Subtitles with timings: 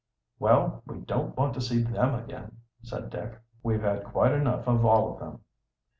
[0.39, 3.39] "Well, we don't want to see them again," said Dick.
[3.61, 5.41] "We've had quite enough of all of them."